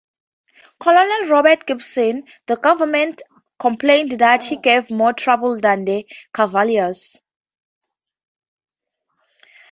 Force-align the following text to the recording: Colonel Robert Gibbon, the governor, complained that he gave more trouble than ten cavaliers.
Colonel 0.79 1.27
Robert 1.29 1.67
Gibbon, 1.67 2.23
the 2.47 2.55
governor, 2.55 3.13
complained 3.59 4.13
that 4.13 4.43
he 4.43 4.55
gave 4.57 4.89
more 4.89 5.13
trouble 5.13 5.59
than 5.59 5.85
ten 5.85 6.05
cavaliers. 6.33 7.21